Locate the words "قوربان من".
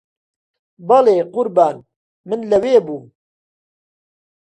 1.33-2.39